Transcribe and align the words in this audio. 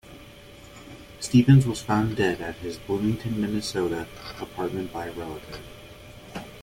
Stephens 1.19 1.67
was 1.67 1.79
found 1.83 2.15
dead 2.15 2.41
at 2.41 2.55
his 2.55 2.79
Bloomington, 2.79 3.39
Minnesota 3.39 4.07
apartment 4.41 4.91
by 4.91 5.05
a 5.05 5.11
relative. 5.11 5.61